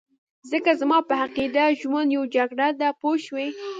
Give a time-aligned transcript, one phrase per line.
[0.51, 3.47] ځکه زما په عقیده ژوند یو جګړه ده پوه شوې!.